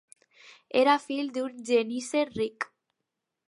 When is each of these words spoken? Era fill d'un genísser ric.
Era 0.79 0.95
fill 1.03 1.29
d'un 1.37 1.61
genísser 1.69 2.27
ric. 2.33 2.69